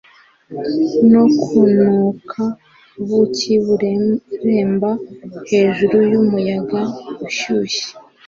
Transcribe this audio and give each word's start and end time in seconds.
no 1.11 1.23
kunuka 1.41 2.43
ubuki 3.01 3.53
bureremba 3.65 4.89
hejuru 5.49 5.95
yumuyaga 6.11 6.81
ushyushye 7.27 7.85